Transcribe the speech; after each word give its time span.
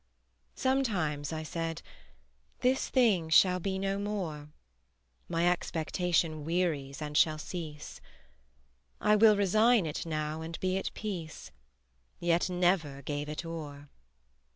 Sometimes 0.55 1.31
I 1.31 1.43
said: 1.43 1.83
This 2.61 2.89
thing 2.89 3.29
shall 3.29 3.59
be 3.59 3.77
no 3.77 3.99
more; 3.99 4.49
My 5.29 5.47
expectation 5.47 6.43
wearies 6.43 7.03
and 7.03 7.15
shall 7.15 7.37
cease; 7.37 8.01
I 8.99 9.15
will 9.15 9.37
resign 9.37 9.85
it 9.85 10.03
now 10.07 10.41
and 10.41 10.59
be 10.59 10.75
at 10.79 10.91
peace: 10.95 11.51
Yet 12.19 12.49
never 12.49 13.03
gave 13.03 13.29
it 13.29 13.45
o'er. 13.45 13.89